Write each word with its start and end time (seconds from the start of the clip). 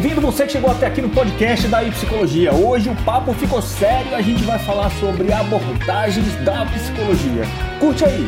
bem-vindo 0.00 0.22
você 0.22 0.46
que 0.46 0.52
chegou 0.52 0.70
até 0.70 0.86
aqui 0.86 1.02
no 1.02 1.10
podcast 1.10 1.68
da 1.68 1.80
Psicologia. 1.82 2.54
Hoje 2.54 2.88
o 2.88 2.96
papo 3.04 3.34
ficou 3.34 3.60
sério, 3.60 4.14
a 4.14 4.22
gente 4.22 4.42
vai 4.44 4.58
falar 4.58 4.88
sobre 4.92 5.30
abordagens 5.30 6.34
da 6.42 6.64
psicologia. 6.64 7.42
Curte 7.78 8.06
aí! 8.06 8.26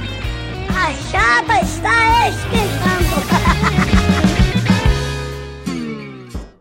A 0.68 0.92
chapa 1.10 1.62
está 1.62 2.28
esquentando. 2.28 3.16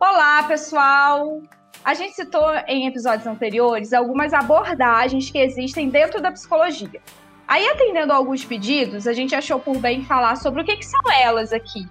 Olá, 0.00 0.44
pessoal! 0.44 1.42
A 1.84 1.92
gente 1.92 2.14
citou 2.14 2.50
em 2.66 2.86
episódios 2.86 3.26
anteriores 3.26 3.92
algumas 3.92 4.32
abordagens 4.32 5.28
que 5.28 5.36
existem 5.36 5.90
dentro 5.90 6.22
da 6.22 6.32
psicologia. 6.32 7.02
Aí, 7.46 7.68
atendendo 7.68 8.14
a 8.14 8.16
alguns 8.16 8.46
pedidos, 8.46 9.06
a 9.06 9.12
gente 9.12 9.34
achou 9.34 9.60
por 9.60 9.76
bem 9.76 10.02
falar 10.04 10.36
sobre 10.36 10.62
o 10.62 10.64
que, 10.64 10.78
que 10.78 10.86
são 10.86 11.02
elas 11.12 11.52
aqui. 11.52 11.86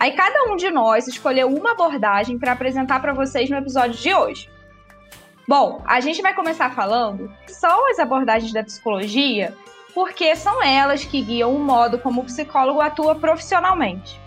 Aí, 0.00 0.12
cada 0.12 0.50
um 0.50 0.56
de 0.56 0.70
nós 0.70 1.06
escolheu 1.06 1.46
uma 1.46 1.72
abordagem 1.72 2.38
para 2.38 2.52
apresentar 2.52 3.00
para 3.00 3.12
vocês 3.12 3.50
no 3.50 3.58
episódio 3.58 4.00
de 4.00 4.14
hoje. 4.14 4.48
Bom, 5.46 5.82
a 5.84 6.00
gente 6.00 6.22
vai 6.22 6.32
começar 6.32 6.74
falando 6.74 7.30
são 7.46 7.90
as 7.90 7.98
abordagens 7.98 8.50
da 8.50 8.64
psicologia, 8.64 9.54
porque 9.92 10.34
são 10.34 10.62
elas 10.62 11.04
que 11.04 11.20
guiam 11.20 11.54
o 11.54 11.58
modo 11.58 11.98
como 11.98 12.22
o 12.22 12.24
psicólogo 12.24 12.80
atua 12.80 13.14
profissionalmente. 13.14 14.18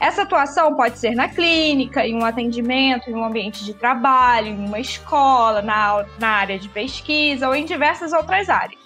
Essa 0.00 0.22
atuação 0.22 0.76
pode 0.76 1.00
ser 1.00 1.16
na 1.16 1.28
clínica, 1.28 2.06
em 2.06 2.14
um 2.14 2.24
atendimento, 2.24 3.10
em 3.10 3.14
um 3.14 3.24
ambiente 3.24 3.64
de 3.64 3.74
trabalho, 3.74 4.46
em 4.46 4.66
uma 4.66 4.78
escola, 4.78 5.60
na, 5.60 6.06
na 6.20 6.28
área 6.28 6.60
de 6.60 6.68
pesquisa 6.68 7.48
ou 7.48 7.56
em 7.56 7.64
diversas 7.64 8.12
outras 8.12 8.48
áreas. 8.48 8.80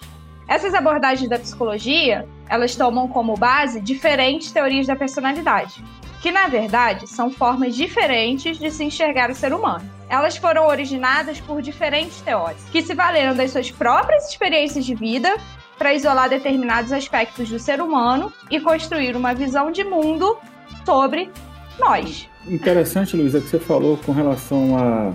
Essas 0.47 0.73
abordagens 0.73 1.29
da 1.29 1.37
psicologia, 1.37 2.27
elas 2.49 2.75
tomam 2.75 3.07
como 3.07 3.37
base 3.37 3.79
diferentes 3.79 4.51
teorias 4.51 4.87
da 4.87 4.95
personalidade, 4.95 5.83
que 6.23 6.31
na 6.31 6.47
verdade 6.47 7.05
são 7.05 7.29
formas 7.29 7.75
diferentes 7.75 8.57
de 8.57 8.71
se 8.71 8.85
enxergar 8.85 9.29
o 9.29 9.35
ser 9.35 9.53
humano. 9.53 9.83
Elas 10.07 10.37
foram 10.37 10.67
originadas 10.67 11.41
por 11.41 11.61
diferentes 11.61 12.21
teóricos, 12.21 12.63
que 12.71 12.81
se 12.81 12.95
valeram 12.95 13.35
das 13.35 13.51
suas 13.51 13.69
próprias 13.69 14.29
experiências 14.29 14.85
de 14.85 14.95
vida 14.95 15.35
para 15.77 15.93
isolar 15.93 16.29
determinados 16.29 16.93
aspectos 16.93 17.49
do 17.49 17.59
ser 17.59 17.81
humano 17.81 18.31
e 18.49 18.57
construir 18.57 19.17
uma 19.17 19.33
visão 19.33 19.69
de 19.69 19.83
mundo 19.83 20.37
sobre 20.85 21.29
nós. 21.77 22.29
Interessante, 22.47 23.17
Luísa, 23.17 23.41
que 23.41 23.49
você 23.49 23.59
falou 23.59 23.97
com 23.97 24.13
relação 24.13 24.77
a, 24.77 25.11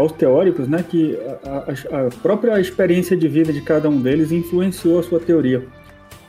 aos 0.00 0.12
teóricos, 0.12 0.66
né, 0.66 0.82
que 0.82 1.14
a, 1.44 1.96
a, 1.96 2.06
a, 2.06 2.10
própria 2.22 2.58
experiência 2.58 3.14
de 3.14 3.28
vida 3.28 3.52
de 3.52 3.60
cada 3.60 3.86
um 3.90 4.00
deles 4.00 4.32
influenciou 4.32 4.98
a 4.98 5.02
sua 5.02 5.20
teoria. 5.20 5.66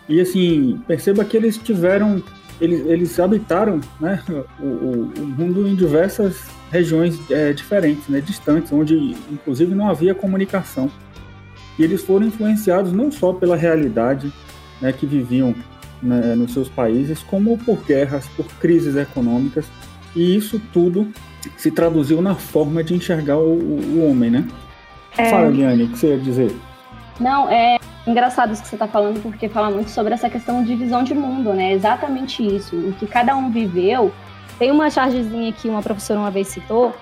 E 0.09 0.19
assim, 0.19 0.81
perceba 0.85 1.23
que 1.23 1.37
eles 1.37 1.57
tiveram, 1.57 2.21
eles, 2.59 2.85
eles 2.85 3.19
habitaram 3.19 3.79
né, 3.99 4.21
o, 4.59 4.65
o, 4.65 5.13
o 5.17 5.25
mundo 5.25 5.67
em 5.67 5.75
diversas 5.75 6.45
regiões 6.71 7.19
é, 7.29 7.53
diferentes, 7.53 8.07
né, 8.07 8.19
distantes, 8.19 8.71
onde 8.71 9.15
inclusive 9.31 9.73
não 9.75 9.89
havia 9.89 10.15
comunicação. 10.15 10.89
E 11.77 11.83
eles 11.83 12.03
foram 12.03 12.27
influenciados 12.27 12.91
não 12.91 13.11
só 13.11 13.33
pela 13.33 13.55
realidade 13.55 14.31
né, 14.81 14.91
que 14.91 15.05
viviam 15.05 15.55
né, 16.01 16.35
nos 16.35 16.53
seus 16.53 16.69
países, 16.69 17.23
como 17.23 17.57
por 17.57 17.83
guerras, 17.83 18.27
por 18.35 18.45
crises 18.59 18.95
econômicas, 18.95 19.65
e 20.15 20.35
isso 20.35 20.61
tudo 20.71 21.07
se 21.57 21.71
traduziu 21.71 22.21
na 22.21 22.35
forma 22.35 22.83
de 22.83 22.93
enxergar 22.93 23.37
o, 23.37 23.57
o 23.57 24.09
homem, 24.09 24.29
né? 24.29 24.47
É... 25.17 25.29
Fala, 25.29 25.49
Liane, 25.49 25.83
o 25.83 25.89
que 25.89 25.97
você 25.97 26.07
ia 26.07 26.19
dizer? 26.19 26.55
Não, 27.19 27.49
é 27.49 27.79
engraçado 28.05 28.53
isso 28.53 28.61
que 28.61 28.67
você 28.67 28.75
está 28.75 28.87
falando, 28.87 29.21
porque 29.21 29.47
fala 29.49 29.69
muito 29.69 29.89
sobre 29.89 30.13
essa 30.13 30.29
questão 30.29 30.63
de 30.63 30.75
visão 30.75 31.03
de 31.03 31.13
mundo, 31.13 31.53
né? 31.53 31.71
Exatamente 31.71 32.45
isso. 32.45 32.75
O 32.75 32.93
que 32.93 33.07
cada 33.07 33.35
um 33.35 33.51
viveu. 33.51 34.13
Tem 34.59 34.71
uma 34.71 34.89
chargezinha 34.89 35.51
que 35.51 35.67
uma 35.67 35.81
professora 35.81 36.19
uma 36.19 36.29
vez 36.29 36.47
citou, 36.47 36.93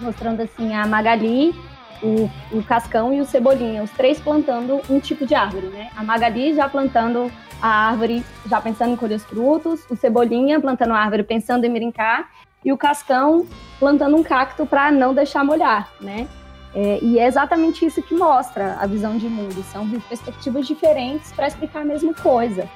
mostrando 0.00 0.40
assim 0.40 0.74
a 0.74 0.86
Magali, 0.86 1.54
o, 2.02 2.30
o 2.50 2.62
Cascão 2.62 3.12
e 3.12 3.20
o 3.20 3.24
Cebolinha, 3.24 3.82
os 3.82 3.90
três 3.90 4.18
plantando 4.18 4.80
um 4.88 4.98
tipo 4.98 5.26
de 5.26 5.34
árvore, 5.34 5.66
né? 5.66 5.90
A 5.96 6.02
Magali 6.02 6.54
já 6.54 6.68
plantando 6.68 7.30
a 7.60 7.88
árvore 7.88 8.24
já 8.46 8.60
pensando 8.60 8.92
em 8.92 8.96
colher 8.96 9.16
os 9.16 9.24
frutos, 9.24 9.84
o 9.90 9.96
Cebolinha 9.96 10.60
plantando 10.60 10.92
a 10.92 10.98
árvore 10.98 11.24
pensando 11.24 11.64
em 11.64 11.72
brincar 11.72 12.30
e 12.64 12.72
o 12.72 12.78
Cascão 12.78 13.46
plantando 13.78 14.16
um 14.16 14.22
cacto 14.22 14.64
para 14.64 14.90
não 14.90 15.12
deixar 15.12 15.44
molhar, 15.44 15.90
né? 16.00 16.26
É, 16.74 16.98
e 17.00 17.18
é 17.18 17.26
exatamente 17.26 17.84
isso 17.84 18.02
que 18.02 18.14
mostra 18.14 18.76
a 18.80 18.86
visão 18.86 19.16
de 19.16 19.28
mundo. 19.28 19.62
São 19.64 19.88
perspectivas 20.08 20.66
diferentes 20.66 21.32
para 21.32 21.48
explicar 21.48 21.80
a 21.80 21.84
mesma 21.84 22.14
coisa. 22.14 22.68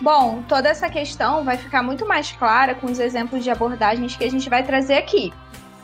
Bom, 0.00 0.42
toda 0.46 0.68
essa 0.68 0.88
questão 0.88 1.44
vai 1.44 1.56
ficar 1.56 1.82
muito 1.82 2.06
mais 2.06 2.30
clara 2.32 2.74
com 2.74 2.86
os 2.86 3.00
exemplos 3.00 3.42
de 3.42 3.50
abordagens 3.50 4.16
que 4.16 4.24
a 4.24 4.30
gente 4.30 4.48
vai 4.48 4.62
trazer 4.62 4.94
aqui. 4.94 5.32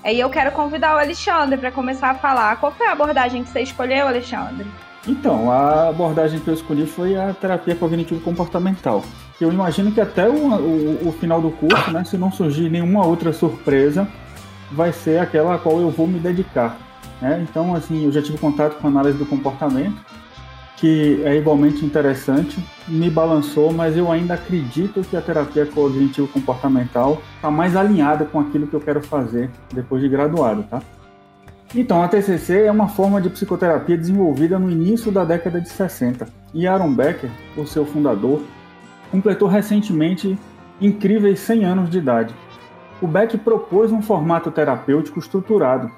Aí 0.05 0.21
eu 0.21 0.29
quero 0.29 0.53
convidar 0.53 0.95
o 0.95 0.99
Alexandre 0.99 1.57
para 1.57 1.73
começar 1.73 2.11
a 2.11 2.15
falar. 2.15 2.61
Qual 2.61 2.71
foi 2.71 2.87
a 2.87 2.93
abordagem 2.93 3.43
que 3.43 3.51
você 3.51 3.63
escolheu, 3.63 4.07
Alexandre? 4.07 4.67
Então, 5.07 5.51
a 5.51 5.89
abordagem 5.89 6.41
que 6.41 6.49
eu 6.49 6.55
escolhi 6.55 6.87
foi 6.87 7.17
a 7.17 7.35
terapia 7.35 7.75
cognitivo-comportamental. 7.75 9.03
Eu 9.41 9.53
imagino 9.53 9.93
que 9.93 10.01
até 10.01 10.29
o, 10.29 10.49
o, 10.49 11.09
o, 11.09 11.13
final 11.13 11.41
do 11.41 11.51
curso, 11.51 11.91
né, 11.91 12.05
se 12.05 12.17
não 12.17 12.31
surgir 12.31 12.71
nenhuma 12.71 13.05
outra 13.05 13.33
surpresa, 13.33 14.09
vai 14.71 14.93
ser 14.93 15.19
aquela 15.21 15.57
a 15.57 15.59
qual 15.59 15.81
eu 15.81 15.91
vou 15.91 16.07
me 16.07 16.19
dedicar. 16.19 16.79
Né? 17.21 17.45
Então, 17.49 17.75
assim, 17.75 18.05
eu 18.05 18.13
já 18.13 18.23
tive 18.23 18.39
contato 18.39 18.79
com 18.79 18.87
a 18.87 18.91
análise 18.91 19.19
do 19.19 19.27
comportamento, 19.27 20.05
que 20.77 21.23
é 21.25 21.37
igualmente 21.37 21.85
interessante, 21.85 22.63
me 22.87 23.09
balançou, 23.09 23.73
mas 23.73 23.97
eu 23.97 24.11
ainda 24.11 24.35
acredito 24.35 25.03
que 25.03 25.17
a 25.17 25.23
terapia 25.23 25.65
cognitivo-comportamental 25.67 27.23
está 27.37 27.51
mais 27.51 27.77
alinhada 27.77 28.25
com 28.25 28.41
aquilo 28.41 28.67
que 28.67 28.75
eu 28.75 28.81
quero 28.81 29.01
fazer 29.03 29.51
depois 29.73 30.03
de 30.03 30.09
graduado, 30.09 30.65
tá? 30.65 30.83
Então, 31.75 32.03
a 32.03 32.09
TCC 32.09 32.63
é 32.63 32.71
uma 32.71 32.89
forma 32.89 33.21
de 33.21 33.29
psicoterapia 33.31 33.97
desenvolvida 33.97 34.59
no 34.59 34.71
início 34.71 35.11
da 35.11 35.25
década 35.25 35.61
de 35.61 35.69
60. 35.69 36.27
E 36.53 36.69
Aaron 36.69 36.93
Becker, 36.93 37.31
o 37.57 37.67
seu 37.67 37.85
fundador, 37.85 38.43
completou 39.11 39.49
recentemente 39.49 40.39
incríveis 40.81 41.41
100 41.41 41.65
anos 41.65 41.91
de 41.91 41.99
idade. 41.99 42.35
O 43.01 43.07
Beck 43.07 43.37
propôs 43.39 43.93
um 43.93 44.01
formato 44.01 44.51
terapêutico 44.51 45.19
estruturado, 45.19 45.91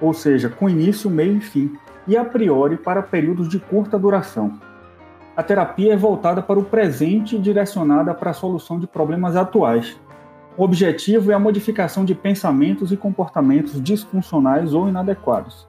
ou 0.00 0.12
seja, 0.12 0.48
com 0.48 0.68
início, 0.68 1.10
meio 1.10 1.36
e 1.36 1.40
fim, 1.40 1.76
e 2.06 2.16
a 2.16 2.24
priori 2.24 2.76
para 2.76 3.02
períodos 3.02 3.48
de 3.48 3.58
curta 3.58 3.98
duração. 3.98 4.58
A 5.36 5.42
terapia 5.42 5.92
é 5.92 5.96
voltada 5.96 6.42
para 6.42 6.58
o 6.58 6.64
presente 6.64 7.36
e 7.36 7.38
direcionada 7.38 8.14
para 8.14 8.30
a 8.30 8.34
solução 8.34 8.78
de 8.78 8.86
problemas 8.86 9.36
atuais, 9.36 9.98
o 10.58 10.64
objetivo 10.64 11.30
é 11.30 11.34
a 11.34 11.38
modificação 11.38 12.04
de 12.04 12.16
pensamentos 12.16 12.90
e 12.90 12.96
comportamentos 12.96 13.80
disfuncionais 13.80 14.74
ou 14.74 14.88
inadequados. 14.88 15.68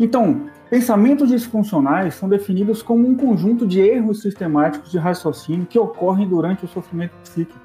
Então, 0.00 0.46
pensamentos 0.70 1.28
disfuncionais 1.28 2.14
são 2.14 2.26
definidos 2.26 2.82
como 2.82 3.06
um 3.06 3.14
conjunto 3.14 3.66
de 3.66 3.80
erros 3.80 4.22
sistemáticos 4.22 4.90
de 4.90 4.96
raciocínio 4.96 5.66
que 5.66 5.78
ocorrem 5.78 6.26
durante 6.26 6.64
o 6.64 6.68
sofrimento 6.68 7.12
psíquico. 7.22 7.60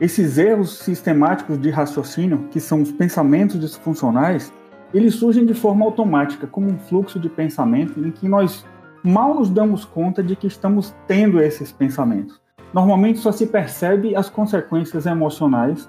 Esses 0.00 0.38
erros 0.38 0.78
sistemáticos 0.78 1.60
de 1.60 1.68
raciocínio, 1.68 2.46
que 2.52 2.60
são 2.60 2.80
os 2.80 2.92
pensamentos 2.92 3.58
disfuncionais, 3.58 4.52
eles 4.92 5.14
surgem 5.14 5.44
de 5.44 5.54
forma 5.54 5.84
automática, 5.84 6.46
como 6.46 6.68
um 6.68 6.78
fluxo 6.78 7.18
de 7.18 7.28
pensamento 7.28 8.00
em 8.00 8.10
que 8.10 8.28
nós 8.28 8.66
mal 9.02 9.34
nos 9.34 9.50
damos 9.50 9.84
conta 9.84 10.22
de 10.22 10.34
que 10.34 10.46
estamos 10.46 10.94
tendo 11.06 11.40
esses 11.40 11.70
pensamentos. 11.70 12.40
Normalmente 12.72 13.18
só 13.18 13.32
se 13.32 13.46
percebe 13.46 14.14
as 14.14 14.28
consequências 14.28 15.06
emocionais 15.06 15.88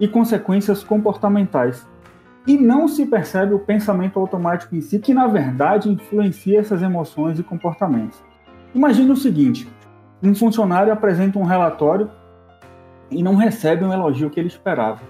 e 0.00 0.08
consequências 0.08 0.82
comportamentais. 0.82 1.88
E 2.46 2.56
não 2.56 2.86
se 2.86 3.06
percebe 3.06 3.54
o 3.54 3.58
pensamento 3.58 4.20
automático 4.20 4.76
em 4.76 4.80
si, 4.80 4.98
que 5.00 5.12
na 5.12 5.26
verdade 5.26 5.90
influencia 5.90 6.60
essas 6.60 6.80
emoções 6.82 7.38
e 7.38 7.42
comportamentos. 7.42 8.22
Imagine 8.74 9.10
o 9.10 9.16
seguinte: 9.16 9.68
um 10.22 10.34
funcionário 10.34 10.92
apresenta 10.92 11.38
um 11.38 11.44
relatório 11.44 12.10
e 13.10 13.22
não 13.22 13.34
recebe 13.34 13.84
um 13.84 13.92
elogio 13.92 14.30
que 14.30 14.38
ele 14.38 14.48
esperava. 14.48 15.00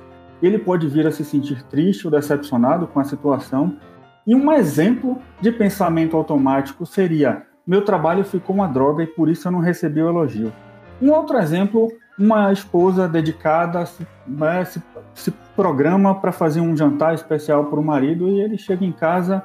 Ele 0.43 0.59
pode 0.59 0.87
vir 0.87 1.07
a 1.07 1.13
se 1.13 1.25
sentir 1.25 1.63
triste 1.65 2.07
ou 2.07 2.11
decepcionado 2.11 2.87
com 2.87 3.01
a 3.01 3.05
situação. 3.05 3.77
E 4.27 4.35
um 4.35 4.53
exemplo 4.53 5.19
de 5.41 5.51
pensamento 5.51 6.17
automático 6.17 6.85
seria: 6.85 7.43
meu 7.67 7.83
trabalho 7.85 8.25
ficou 8.25 8.55
uma 8.55 8.69
droga 8.69 9.03
e 9.03 9.07
por 9.07 9.29
isso 9.29 9.49
eu 9.49 9.53
não 9.53 9.61
recebi 9.61 10.03
o 10.03 10.09
elogio. 10.09 10.53
Um 11.01 11.11
outro 11.11 11.39
exemplo, 11.39 11.89
uma 12.19 12.53
esposa 12.53 13.09
dedicada 13.09 13.85
se, 13.85 14.07
né, 14.27 14.65
se, 14.65 14.83
se 15.15 15.31
programa 15.55 16.15
para 16.15 16.33
fazer 16.33 16.61
um 16.61 16.77
jantar 16.77 17.15
especial 17.15 17.65
para 17.67 17.81
o 17.81 17.85
marido 17.85 18.29
e 18.29 18.41
ele 18.41 18.57
chega 18.57 18.85
em 18.85 18.93
casa 18.93 19.43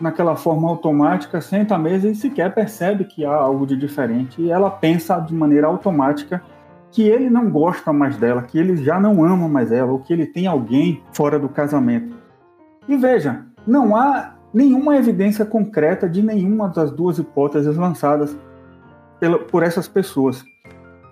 naquela 0.00 0.34
forma 0.34 0.68
automática, 0.68 1.40
senta 1.40 1.76
à 1.76 1.78
mesa 1.78 2.08
e 2.08 2.14
sequer 2.14 2.52
percebe 2.52 3.04
que 3.04 3.24
há 3.24 3.32
algo 3.32 3.64
de 3.64 3.76
diferente. 3.76 4.42
E 4.42 4.50
ela 4.50 4.70
pensa 4.70 5.18
de 5.20 5.32
maneira 5.32 5.68
automática 5.68 6.42
que 6.92 7.02
ele 7.02 7.30
não 7.30 7.50
gosta 7.50 7.92
mais 7.92 8.16
dela, 8.18 8.42
que 8.42 8.58
ele 8.58 8.76
já 8.76 9.00
não 9.00 9.24
ama 9.24 9.48
mais 9.48 9.72
ela, 9.72 9.90
ou 9.90 9.98
que 9.98 10.12
ele 10.12 10.26
tem 10.26 10.46
alguém 10.46 11.02
fora 11.12 11.38
do 11.38 11.48
casamento. 11.48 12.14
E 12.86 12.94
veja, 12.96 13.46
não 13.66 13.96
há 13.96 14.34
nenhuma 14.52 14.96
evidência 14.96 15.44
concreta 15.44 16.06
de 16.06 16.22
nenhuma 16.22 16.68
das 16.68 16.90
duas 16.90 17.18
hipóteses 17.18 17.76
lançadas 17.76 18.36
por 19.50 19.62
essas 19.62 19.88
pessoas. 19.88 20.44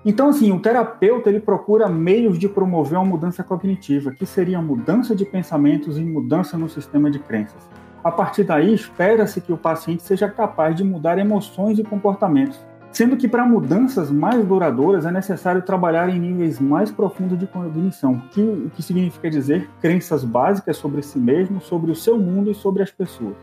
Então, 0.04 0.28
assim, 0.28 0.52
o 0.52 0.60
terapeuta 0.60 1.30
ele 1.30 1.40
procura 1.40 1.88
meios 1.88 2.38
de 2.38 2.48
promover 2.48 2.98
uma 2.98 3.04
mudança 3.04 3.42
cognitiva, 3.42 4.10
que 4.10 4.26
seria 4.26 4.60
mudança 4.60 5.14
de 5.14 5.24
pensamentos 5.24 5.98
e 5.98 6.04
mudança 6.04 6.58
no 6.58 6.68
sistema 6.68 7.10
de 7.10 7.18
crenças. 7.18 7.68
A 8.02 8.10
partir 8.10 8.44
daí, 8.44 8.72
espera-se 8.72 9.40
que 9.40 9.52
o 9.52 9.58
paciente 9.58 10.02
seja 10.02 10.28
capaz 10.28 10.74
de 10.74 10.82
mudar 10.82 11.18
emoções 11.18 11.78
e 11.78 11.84
comportamentos, 11.84 12.58
sendo 12.92 13.16
que 13.16 13.28
para 13.28 13.46
mudanças 13.46 14.10
mais 14.10 14.44
duradouras 14.44 15.06
é 15.06 15.10
necessário 15.10 15.62
trabalhar 15.62 16.08
em 16.08 16.18
níveis 16.18 16.58
mais 16.58 16.90
profundos 16.90 17.38
de 17.38 17.46
cognição, 17.46 18.20
que, 18.30 18.40
o 18.40 18.70
que 18.74 18.82
significa 18.82 19.30
dizer 19.30 19.68
crenças 19.80 20.24
básicas 20.24 20.76
sobre 20.76 21.02
si 21.02 21.18
mesmo, 21.18 21.60
sobre 21.60 21.90
o 21.90 21.94
seu 21.94 22.18
mundo 22.18 22.50
e 22.50 22.54
sobre 22.54 22.82
as 22.82 22.90
pessoas. 22.90 23.36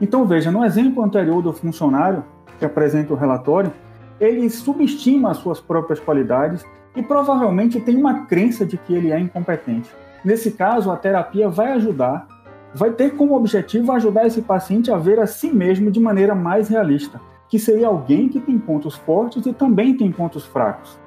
Então, 0.00 0.24
veja, 0.26 0.50
no 0.50 0.64
exemplo 0.64 1.04
anterior 1.04 1.42
do 1.42 1.52
funcionário 1.52 2.24
que 2.58 2.64
apresenta 2.64 3.12
o 3.12 3.16
relatório, 3.16 3.72
ele 4.18 4.48
subestima 4.48 5.30
as 5.30 5.38
suas 5.38 5.60
próprias 5.60 6.00
qualidades 6.00 6.64
e 6.96 7.02
provavelmente 7.02 7.80
tem 7.80 7.96
uma 7.96 8.26
crença 8.26 8.64
de 8.64 8.76
que 8.76 8.94
ele 8.94 9.12
é 9.12 9.18
incompetente. 9.18 9.90
Nesse 10.24 10.52
caso, 10.52 10.90
a 10.90 10.96
terapia 10.96 11.48
vai 11.48 11.72
ajudar, 11.72 12.26
vai 12.74 12.90
ter 12.90 13.14
como 13.14 13.34
objetivo 13.34 13.92
ajudar 13.92 14.26
esse 14.26 14.42
paciente 14.42 14.90
a 14.90 14.96
ver 14.96 15.18
a 15.18 15.26
si 15.26 15.50
mesmo 15.50 15.90
de 15.90 16.00
maneira 16.00 16.34
mais 16.34 16.68
realista, 16.68 17.20
que 17.50 17.58
seria 17.58 17.88
alguém 17.88 18.28
que 18.28 18.40
tem 18.40 18.58
pontos 18.58 18.94
fortes 18.94 19.44
e 19.44 19.52
também 19.52 19.94
tem 19.96 20.10
pontos 20.10 20.46
fracos. 20.46 20.98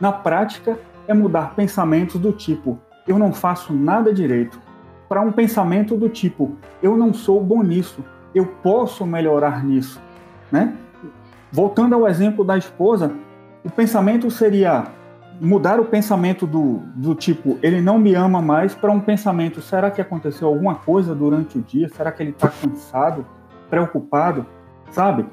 Na 0.00 0.10
prática, 0.10 0.78
é 1.06 1.14
mudar 1.14 1.54
pensamentos 1.54 2.20
do 2.20 2.32
tipo 2.32 2.78
eu 3.06 3.18
não 3.18 3.32
faço 3.32 3.72
nada 3.72 4.12
direito 4.12 4.60
para 5.08 5.20
um 5.20 5.30
pensamento 5.30 5.96
do 5.96 6.08
tipo 6.08 6.56
eu 6.82 6.96
não 6.96 7.14
sou 7.14 7.42
bom 7.42 7.62
nisso, 7.62 8.04
eu 8.34 8.46
posso 8.46 9.06
melhorar 9.06 9.64
nisso, 9.64 10.00
né? 10.50 10.74
Voltando 11.52 11.94
ao 11.94 12.08
exemplo 12.08 12.44
da 12.44 12.58
esposa, 12.58 13.12
o 13.64 13.70
pensamento 13.70 14.30
seria 14.30 14.84
mudar 15.40 15.78
o 15.78 15.84
pensamento 15.84 16.46
do, 16.46 16.80
do 16.94 17.14
tipo 17.14 17.58
ele 17.62 17.80
não 17.80 17.98
me 17.98 18.14
ama 18.14 18.42
mais 18.42 18.74
para 18.74 18.90
um 18.90 19.00
pensamento 19.00 19.60
será 19.60 19.90
que 19.90 20.00
aconteceu 20.00 20.48
alguma 20.48 20.74
coisa 20.74 21.14
durante 21.14 21.58
o 21.58 21.62
dia? 21.62 21.88
Será 21.88 22.10
que 22.10 22.22
ele 22.22 22.30
está 22.30 22.48
cansado, 22.48 23.24
preocupado, 23.70 24.44
sabe? 24.90 25.24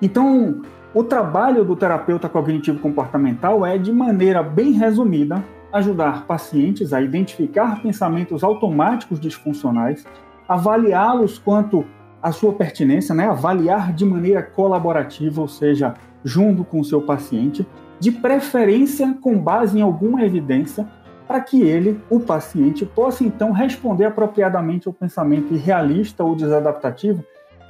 Então, 0.00 0.62
o 0.94 1.04
trabalho 1.04 1.64
do 1.64 1.76
terapeuta 1.76 2.28
cognitivo 2.28 2.78
comportamental 2.78 3.64
é, 3.66 3.76
de 3.76 3.92
maneira 3.92 4.42
bem 4.42 4.72
resumida, 4.72 5.44
ajudar 5.72 6.24
pacientes 6.26 6.92
a 6.92 7.00
identificar 7.02 7.82
pensamentos 7.82 8.42
automáticos 8.42 9.20
disfuncionais, 9.20 10.04
avaliá-los 10.48 11.38
quanto 11.38 11.84
a 12.22 12.32
sua 12.32 12.52
pertinência, 12.52 13.14
né? 13.14 13.28
avaliar 13.28 13.92
de 13.92 14.04
maneira 14.04 14.42
colaborativa, 14.42 15.40
ou 15.40 15.48
seja, 15.48 15.94
junto 16.24 16.64
com 16.64 16.80
o 16.80 16.84
seu 16.84 17.02
paciente, 17.02 17.66
de 18.00 18.10
preferência 18.10 19.16
com 19.20 19.38
base 19.38 19.78
em 19.78 19.82
alguma 19.82 20.24
evidência, 20.24 20.88
para 21.26 21.40
que 21.40 21.60
ele, 21.60 22.00
o 22.08 22.18
paciente, 22.18 22.86
possa 22.86 23.22
então 23.22 23.52
responder 23.52 24.06
apropriadamente 24.06 24.88
ao 24.88 24.94
pensamento 24.94 25.52
irrealista 25.52 26.24
ou 26.24 26.34
desadaptativo, 26.34 27.22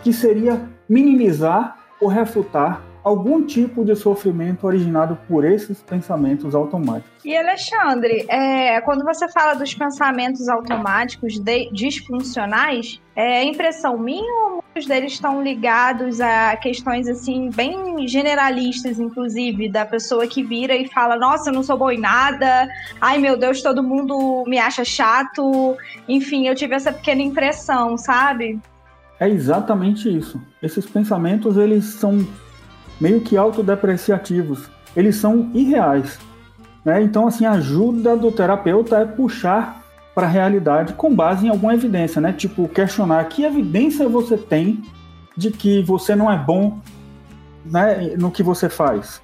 que 0.02 0.12
seria 0.12 0.60
minimizar 0.88 1.77
ou 2.00 2.08
refutar 2.08 2.82
algum 3.08 3.44
tipo 3.44 3.84
de 3.84 3.96
sofrimento 3.96 4.66
originado 4.66 5.18
por 5.26 5.44
esses 5.44 5.80
pensamentos 5.80 6.54
automáticos. 6.54 7.24
E 7.24 7.36
Alexandre, 7.36 8.26
é, 8.28 8.80
quando 8.82 9.04
você 9.04 9.28
fala 9.30 9.54
dos 9.54 9.74
pensamentos 9.74 10.48
automáticos 10.48 11.38
de, 11.38 11.70
disfuncionais, 11.72 13.00
é 13.16 13.42
impressão 13.42 13.98
minha 13.98 14.44
ou 14.44 14.62
muitos 14.62 14.86
deles 14.86 15.14
estão 15.14 15.42
ligados 15.42 16.20
a 16.20 16.54
questões 16.56 17.08
assim 17.08 17.50
bem 17.50 18.06
generalistas, 18.06 18.98
inclusive 18.98 19.68
da 19.68 19.86
pessoa 19.86 20.26
que 20.26 20.42
vira 20.42 20.76
e 20.76 20.86
fala: 20.86 21.16
Nossa, 21.16 21.50
eu 21.50 21.54
não 21.54 21.62
sou 21.62 21.76
boa 21.76 21.94
em 21.94 21.98
nada. 21.98 22.68
Ai 23.00 23.18
meu 23.18 23.36
Deus, 23.36 23.62
todo 23.62 23.82
mundo 23.82 24.44
me 24.46 24.58
acha 24.58 24.84
chato. 24.84 25.76
Enfim, 26.06 26.46
eu 26.46 26.54
tive 26.54 26.74
essa 26.74 26.92
pequena 26.92 27.22
impressão, 27.22 27.96
sabe? 27.96 28.60
É 29.20 29.28
exatamente 29.28 30.08
isso. 30.08 30.40
Esses 30.62 30.86
pensamentos 30.86 31.56
eles 31.56 31.84
são 31.84 32.26
meio 33.00 33.20
que 33.20 33.36
autodepreciativos. 33.36 34.70
Eles 34.96 35.16
são 35.16 35.50
irreais. 35.54 36.18
Né? 36.84 37.02
Então, 37.02 37.26
assim, 37.26 37.44
a 37.44 37.52
ajuda 37.52 38.16
do 38.16 38.30
terapeuta 38.30 38.98
é 38.98 39.04
puxar 39.04 39.82
para 40.14 40.26
a 40.26 40.30
realidade 40.30 40.94
com 40.94 41.14
base 41.14 41.46
em 41.46 41.48
alguma 41.48 41.74
evidência, 41.74 42.20
né? 42.20 42.32
Tipo, 42.32 42.66
questionar 42.66 43.24
que 43.26 43.44
evidência 43.44 44.08
você 44.08 44.36
tem 44.36 44.82
de 45.36 45.52
que 45.52 45.80
você 45.82 46.16
não 46.16 46.30
é 46.30 46.36
bom 46.36 46.80
né, 47.64 48.16
no 48.18 48.30
que 48.30 48.42
você 48.42 48.68
faz. 48.68 49.22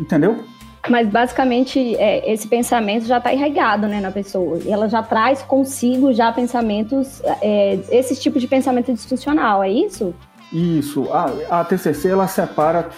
Entendeu? 0.00 0.44
Mas 0.88 1.08
basicamente 1.08 1.94
é, 1.96 2.32
esse 2.32 2.48
pensamento 2.48 3.06
já 3.06 3.18
está 3.18 3.32
irrigado 3.32 3.86
né, 3.86 4.00
na 4.00 4.10
pessoa. 4.10 4.58
E 4.58 4.70
ela 4.70 4.88
já 4.88 5.02
traz 5.02 5.42
consigo 5.42 6.12
já 6.12 6.32
pensamentos, 6.32 7.22
é, 7.40 7.78
esse 7.90 8.20
tipo 8.20 8.40
de 8.40 8.48
pensamento 8.48 8.92
disfuncional, 8.92 9.62
é 9.62 9.70
isso? 9.70 10.12
Isso. 10.52 11.08
A, 11.12 11.60
a 11.60 11.64
TCC 11.64 12.08
ela 12.08 12.26
separa 12.26 12.90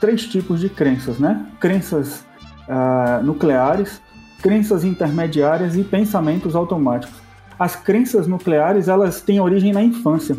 três 0.00 0.26
tipos 0.26 0.60
de 0.60 0.68
crenças, 0.68 1.18
né? 1.18 1.46
Crenças 1.60 2.24
uh, 2.68 3.22
nucleares, 3.22 4.00
crenças 4.42 4.84
intermediárias 4.84 5.76
e 5.76 5.84
pensamentos 5.84 6.56
automáticos. 6.56 7.16
As 7.58 7.76
crenças 7.76 8.26
nucleares 8.26 8.88
elas 8.88 9.20
têm 9.20 9.40
origem 9.40 9.72
na 9.72 9.82
infância 9.82 10.36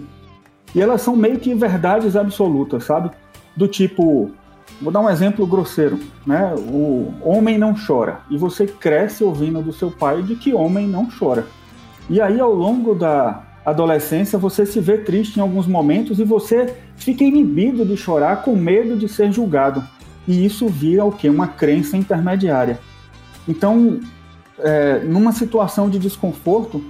e 0.74 0.82
elas 0.82 1.02
são 1.02 1.16
meio 1.16 1.40
que 1.40 1.54
verdades 1.54 2.16
absolutas, 2.16 2.86
sabe? 2.86 3.12
Do 3.56 3.68
tipo, 3.68 4.32
vou 4.82 4.92
dar 4.92 5.02
um 5.02 5.10
exemplo 5.10 5.46
grosseiro, 5.46 6.00
né? 6.26 6.54
O 6.56 7.14
homem 7.22 7.58
não 7.58 7.76
chora 7.76 8.22
e 8.30 8.38
você 8.38 8.66
cresce 8.66 9.24
ouvindo 9.24 9.62
do 9.62 9.74
seu 9.74 9.92
pai 9.92 10.22
de 10.22 10.36
que 10.36 10.54
homem 10.54 10.88
não 10.88 11.08
chora. 11.10 11.48
E 12.10 12.20
aí 12.20 12.40
ao 12.40 12.54
longo 12.54 12.96
da 12.96 13.44
adolescência, 13.66 14.38
você 14.38 14.66
se 14.66 14.80
vê 14.80 14.98
triste 14.98 15.38
em 15.38 15.42
alguns 15.42 15.68
momentos 15.68 16.20
e 16.20 16.24
você 16.24 16.76
fica 16.96 17.24
inibido 17.24 17.86
de 17.86 17.96
chorar 17.96 18.42
com 18.42 18.56
medo 18.56 18.98
de 18.98 19.08
ser 19.08 19.32
julgado. 19.32 19.84
E 20.28 20.46
isso 20.46 20.68
vira 20.68 21.06
o 21.06 21.12
que? 21.12 21.30
Uma 21.30 21.48
crença 21.48 21.98
intermediária. 21.98 22.80
Então, 23.48 24.00
é, 24.60 25.00
numa 25.00 25.32
situação 25.32 25.90
de 25.90 25.98
desconforto, 26.00 26.84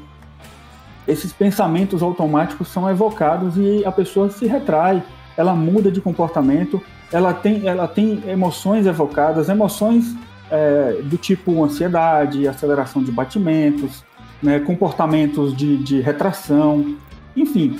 esses 1.07 1.31
pensamentos 1.33 2.03
automáticos 2.03 2.67
são 2.67 2.89
evocados 2.89 3.57
e 3.57 3.83
a 3.85 3.91
pessoa 3.91 4.29
se 4.29 4.45
retrai, 4.45 5.03
ela 5.35 5.55
muda 5.55 5.91
de 5.91 6.01
comportamento, 6.01 6.81
ela 7.11 7.33
tem, 7.33 7.67
ela 7.67 7.87
tem 7.87 8.23
emoções 8.27 8.85
evocadas, 8.85 9.49
emoções 9.49 10.15
é, 10.51 11.01
do 11.03 11.17
tipo 11.17 11.63
ansiedade, 11.63 12.47
aceleração 12.47 13.03
de 13.03 13.11
batimentos, 13.11 14.03
né, 14.41 14.59
comportamentos 14.59 15.55
de, 15.55 15.77
de 15.77 16.01
retração, 16.01 16.95
enfim. 17.35 17.79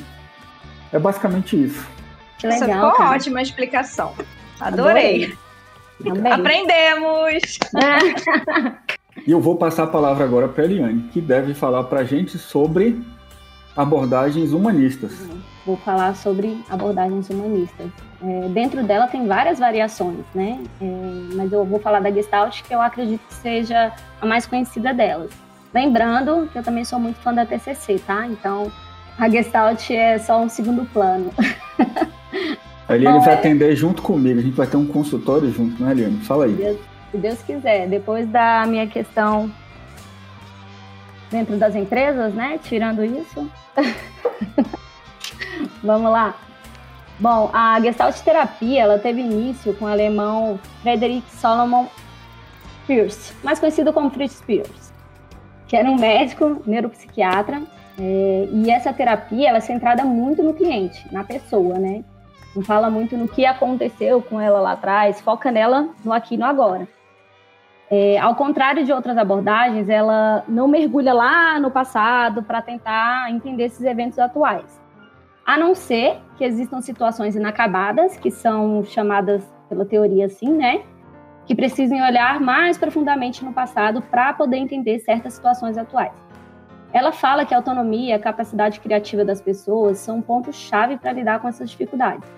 É 0.92 1.00
basicamente 1.00 1.62
isso. 1.62 1.88
Que 2.38 2.48
legal, 2.48 2.64
Essa 2.64 2.74
ficou 2.74 2.92
cara. 2.94 3.16
ótima 3.16 3.42
explicação. 3.42 4.14
Adorei. 4.60 5.36
Adorei. 6.06 6.32
Aprendemos! 6.32 7.60
e 9.28 9.32
eu 9.32 9.42
vou 9.42 9.58
passar 9.58 9.84
a 9.84 9.88
palavra 9.88 10.24
agora 10.24 10.48
para 10.48 10.64
a 10.64 10.66
Eliane, 10.66 11.10
que 11.12 11.22
deve 11.22 11.54
falar 11.54 11.84
para 11.84 12.02
a 12.02 12.04
gente 12.04 12.38
sobre 12.38 13.02
abordagens 13.80 14.52
humanistas. 14.52 15.14
Vou 15.66 15.78
falar 15.78 16.14
sobre 16.14 16.62
abordagens 16.70 17.30
humanistas. 17.30 17.88
É, 18.22 18.50
dentro 18.50 18.84
dela 18.84 19.08
tem 19.08 19.26
várias 19.26 19.58
variações, 19.58 20.26
né? 20.36 20.62
É, 20.82 21.36
mas 21.36 21.50
eu 21.54 21.64
vou 21.64 21.80
falar 21.80 22.02
da 22.02 22.12
Gestalt, 22.12 22.62
que 22.62 22.76
eu 22.76 22.82
acredito 22.82 23.22
que 23.26 23.34
seja 23.36 23.94
a 24.20 24.26
mais 24.26 24.46
conhecida 24.46 24.94
delas. 24.94 25.32
Lembrando 25.74 26.50
que 26.52 26.60
eu 26.60 26.64
também 26.64 26.84
sou 26.84 27.00
muito 27.00 27.20
fã 27.20 27.34
da 27.34 27.46
TCC, 27.46 28.00
tá? 28.06 28.28
Então, 28.28 28.70
a 29.18 29.30
Gestalt 29.30 29.90
é 29.92 30.18
só 30.18 30.42
um 30.42 30.50
segundo 30.50 30.84
plano. 30.92 31.32
A 32.86 32.96
Eliane 32.96 33.20
vai 33.20 33.36
é... 33.36 33.38
atender 33.38 33.76
junto 33.76 34.02
comigo, 34.02 34.40
a 34.40 34.42
gente 34.42 34.56
vai 34.56 34.68
ter 34.68 34.76
um 34.76 34.88
consultório 34.88 35.50
junto, 35.52 35.82
né, 35.82 35.92
Eliane? 35.92 36.18
Fala 36.24 36.46
aí. 36.46 36.54
Deus, 36.54 36.78
se 37.12 37.18
Deus 37.18 37.42
quiser. 37.44 37.88
Depois 37.88 38.28
da 38.28 38.66
minha 38.68 38.88
questão 38.88 39.50
dentro 41.32 41.58
das 41.58 41.76
empresas, 41.76 42.34
né? 42.34 42.60
Tirando 42.64 43.04
isso. 43.04 43.50
Vamos 45.84 46.12
lá. 46.12 46.36
Bom, 47.20 47.50
a 47.54 47.80
Gestalt 47.82 48.18
terapia, 48.22 48.84
ela 48.84 48.98
teve 48.98 49.22
início 49.22 49.74
com 49.74 49.86
o 49.86 49.88
alemão 49.88 50.60
Frederick 50.82 51.30
Solomon 51.32 51.86
Pierce, 52.88 53.34
mais 53.44 53.60
conhecido 53.60 53.92
como 53.92 54.10
Fritz 54.10 54.42
Pierce 54.42 54.90
que 55.70 55.78
era 55.78 55.90
um 55.90 55.96
médico 55.96 56.62
neuropsiquiatra, 56.66 57.62
é, 57.98 58.48
e 58.52 58.72
essa 58.72 58.92
terapia 58.92 59.50
ela 59.50 59.60
é 59.60 59.62
centrada 59.62 60.04
muito 60.04 60.42
no 60.42 60.54
cliente, 60.54 61.06
na 61.14 61.24
pessoa, 61.24 61.78
né? 61.78 62.04
Não 62.56 62.64
fala 62.64 62.90
muito 62.90 63.16
no 63.16 63.28
que 63.28 63.46
aconteceu 63.46 64.20
com 64.20 64.42
ela 64.42 64.60
lá 64.60 64.72
atrás, 64.72 65.22
foca 65.22 65.52
nela 65.52 65.90
no 66.04 66.12
aqui 66.12 66.34
e 66.34 66.38
no 66.38 66.46
agora. 66.46 66.88
É, 67.92 68.20
ao 68.20 68.36
contrário 68.36 68.86
de 68.86 68.94
outras 68.94 69.18
abordagens, 69.18 69.90
ela 69.90 70.44
não 70.48 70.68
mergulha 70.68 71.14
lá 71.14 71.60
no 71.60 71.72
passado 71.72 72.44
para 72.44 72.62
tentar 72.62 73.32
entender 73.32 73.66
esses 73.66 73.82
eventos 73.84 74.20
atuais. 74.20 74.80
A 75.46 75.58
não 75.58 75.74
ser 75.74 76.18
que 76.38 76.44
existam 76.44 76.82
situações 76.82 77.36
inacabadas, 77.36 78.16
que 78.18 78.30
são 78.30 78.84
chamadas 78.84 79.44
pela 79.68 79.86
teoria 79.86 80.28
assim, 80.28 80.54
né? 80.54 80.84
que 81.50 81.56
precisem 81.56 82.00
olhar 82.04 82.40
mais 82.40 82.78
profundamente 82.78 83.44
no 83.44 83.52
passado 83.52 84.04
para 84.04 84.32
poder 84.34 84.58
entender 84.58 85.00
certas 85.00 85.34
situações 85.34 85.80
atuais. 85.80 86.14
Ela 86.94 87.12
fala 87.12 87.44
que 87.44 87.56
a 87.56 87.58
autonomia 87.58 88.12
e 88.12 88.14
a 88.14 88.20
capacidade 88.20 88.80
criativa 88.80 89.26
das 89.26 89.42
pessoas 89.42 89.98
são 89.98 90.22
pontos-chave 90.22 90.98
para 90.98 91.12
lidar 91.12 91.40
com 91.40 91.48
essas 91.48 91.72
dificuldades. 91.72 92.30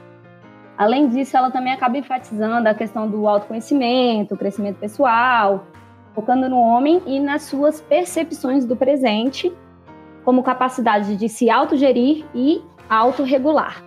Além 0.82 1.08
disso, 1.10 1.38
ela 1.38 1.52
também 1.52 1.72
acaba 1.72 1.96
enfatizando 1.96 2.68
a 2.68 2.74
questão 2.74 3.08
do 3.08 3.28
autoconhecimento, 3.28 4.36
crescimento 4.36 4.80
pessoal, 4.80 5.68
focando 6.16 6.50
no 6.50 6.58
homem 6.60 7.04
e 7.06 7.20
nas 7.20 7.44
suas 7.44 7.80
percepções 7.80 8.66
do 8.66 8.76
presente, 8.76 9.54
como 10.26 10.42
capacidade 10.42 11.16
de 11.16 11.30
se 11.30 11.52
autogerir 11.52 12.26
e 12.34 12.64
autorregular. 12.90 13.84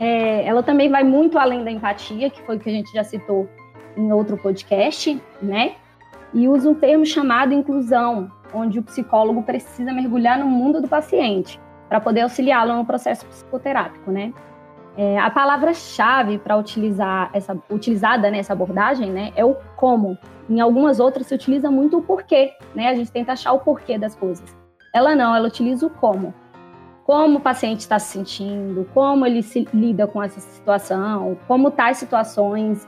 É, 0.00 0.46
ela 0.46 0.62
também 0.62 0.88
vai 0.88 1.04
muito 1.04 1.38
além 1.38 1.62
da 1.62 1.70
empatia, 1.70 2.30
que 2.30 2.40
foi 2.40 2.56
o 2.56 2.58
que 2.58 2.70
a 2.70 2.72
gente 2.72 2.90
já 2.90 3.04
citou 3.04 3.46
em 3.94 4.10
outro 4.14 4.38
podcast, 4.38 5.20
né? 5.42 5.74
E 6.32 6.48
usa 6.48 6.70
um 6.70 6.74
termo 6.74 7.04
chamado 7.04 7.52
inclusão, 7.52 8.32
onde 8.54 8.78
o 8.78 8.82
psicólogo 8.82 9.42
precisa 9.42 9.92
mergulhar 9.92 10.38
no 10.38 10.46
mundo 10.46 10.80
do 10.80 10.88
paciente 10.88 11.60
para 11.86 12.00
poder 12.00 12.22
auxiliá-lo 12.22 12.74
no 12.74 12.86
processo 12.86 13.26
psicoterápico, 13.26 14.10
né? 14.10 14.32
É, 14.96 15.18
a 15.18 15.30
palavra-chave 15.30 16.38
para 16.38 16.56
utilizar 16.56 17.30
essa 17.32 17.56
utilizada 17.70 18.30
nessa 18.30 18.52
abordagem, 18.52 19.10
né, 19.10 19.32
é 19.34 19.44
o 19.44 19.56
como. 19.76 20.18
Em 20.50 20.60
algumas 20.60 21.00
outras 21.00 21.26
se 21.26 21.34
utiliza 21.34 21.70
muito 21.70 21.98
o 21.98 22.02
porquê, 22.02 22.52
né? 22.74 22.88
A 22.88 22.94
gente 22.94 23.10
tenta 23.10 23.32
achar 23.32 23.52
o 23.52 23.60
porquê 23.60 23.96
das 23.96 24.14
coisas. 24.14 24.44
Ela 24.92 25.14
não, 25.14 25.34
ela 25.34 25.48
utiliza 25.48 25.86
o 25.86 25.90
como. 25.90 26.34
Como 27.04 27.38
o 27.38 27.40
paciente 27.40 27.80
está 27.80 27.98
se 27.98 28.12
sentindo, 28.12 28.86
como 28.92 29.24
ele 29.24 29.42
se 29.42 29.66
lida 29.72 30.06
com 30.06 30.22
essa 30.22 30.40
situação, 30.40 31.38
como 31.48 31.70
tais 31.70 31.96
situações 31.96 32.86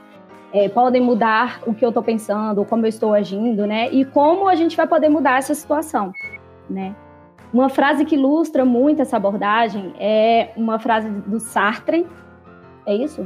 é, 0.53 0.69
podem 0.69 1.01
mudar 1.01 1.59
o 1.65 1.73
que 1.73 1.83
eu 1.83 1.89
estou 1.89 2.03
pensando, 2.03 2.63
como 2.65 2.85
eu 2.85 2.89
estou 2.89 3.13
agindo, 3.13 3.65
né? 3.65 3.89
E 3.91 4.05
como 4.05 4.47
a 4.47 4.55
gente 4.55 4.77
vai 4.77 4.87
poder 4.87 5.09
mudar 5.09 5.39
essa 5.39 5.53
situação, 5.53 6.13
né? 6.69 6.95
Uma 7.53 7.69
frase 7.69 8.05
que 8.05 8.15
ilustra 8.15 8.65
muito 8.65 9.01
essa 9.01 9.17
abordagem 9.17 9.93
é 9.99 10.51
uma 10.55 10.79
frase 10.79 11.09
do 11.09 11.39
Sartre. 11.39 12.05
É 12.85 12.95
isso? 12.95 13.25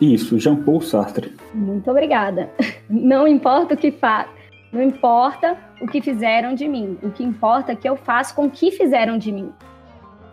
Isso, 0.00 0.38
Jean-Paul 0.38 0.80
Sartre. 0.80 1.36
Muito 1.54 1.90
obrigada. 1.90 2.50
Não 2.88 3.28
importa 3.28 3.74
o 3.74 3.76
que 3.76 3.92
faz, 3.92 4.26
não 4.72 4.82
importa 4.82 5.56
o 5.80 5.86
que 5.86 6.00
fizeram 6.00 6.54
de 6.54 6.66
mim. 6.68 6.98
O 7.02 7.10
que 7.10 7.22
importa 7.22 7.72
é 7.72 7.76
que 7.76 7.88
eu 7.88 7.96
faço 7.96 8.34
com 8.34 8.46
o 8.46 8.50
que 8.50 8.70
fizeram 8.70 9.18
de 9.18 9.30
mim. 9.32 9.52